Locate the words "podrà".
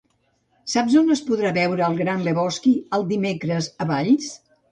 1.27-1.51